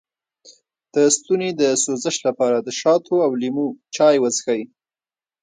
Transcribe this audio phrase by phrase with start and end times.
[0.93, 4.61] د ستوني د سوزش لپاره د شاتو او لیمو چای وڅښئ